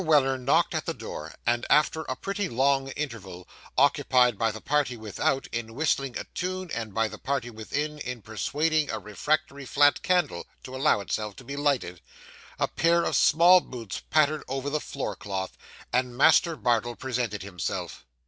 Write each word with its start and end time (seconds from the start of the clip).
Weller 0.03 0.35
knocked 0.39 0.73
at 0.73 0.87
the 0.87 0.95
door, 0.95 1.35
and 1.45 1.63
after 1.69 2.01
a 2.09 2.15
pretty 2.15 2.49
long 2.49 2.87
interval 2.93 3.47
occupied 3.77 4.35
by 4.35 4.49
the 4.51 4.59
party 4.59 4.97
without, 4.97 5.45
in 5.51 5.75
whistling 5.75 6.17
a 6.17 6.23
tune, 6.33 6.71
and 6.71 6.91
by 6.91 7.07
the 7.07 7.19
party 7.19 7.51
within, 7.51 7.99
in 7.99 8.23
persuading 8.23 8.89
a 8.89 8.97
refractory 8.97 9.63
flat 9.63 10.01
candle 10.01 10.47
to 10.63 10.75
allow 10.75 11.01
itself 11.01 11.35
to 11.35 11.43
be 11.43 11.55
lighted 11.55 12.01
a 12.57 12.67
pair 12.67 13.03
of 13.03 13.15
small 13.15 13.59
boots 13.61 14.01
pattered 14.09 14.43
over 14.47 14.71
the 14.71 14.81
floor 14.81 15.15
cloth, 15.15 15.55
and 15.93 16.17
Master 16.17 16.55
Bardell 16.55 16.95
presented 16.95 17.43
himself. 17.43 18.03